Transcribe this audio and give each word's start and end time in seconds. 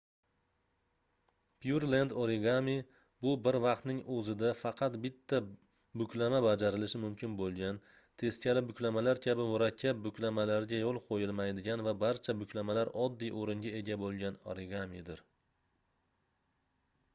pyurlend 1.63 2.13
origami 2.21 2.73
bu 3.25 3.33
bir 3.47 3.57
vaqtning 3.65 3.99
oʻzida 4.15 4.53
faqat 4.59 4.95
bitta 5.03 5.41
buklama 6.03 6.39
bajarilishi 6.45 7.01
mumkin 7.03 7.35
boʻlgan 7.41 7.79
teskari 8.23 8.63
buklamalar 8.71 9.21
kabi 9.27 9.45
murakkab 9.51 10.01
buklamalarga 10.07 10.79
yoʻl 10.85 11.01
qoʻyilmaydigan 11.11 11.83
va 11.89 11.93
barcha 12.05 12.39
buklamalar 12.41 12.95
oddiy 13.05 13.35
oʻringa 13.43 13.75
ega 13.83 13.99
boʻlgan 14.07 14.41
origamidir 14.55 15.23